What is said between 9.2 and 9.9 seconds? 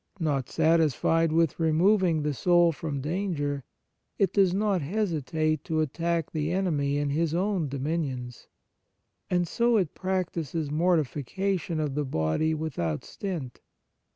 And so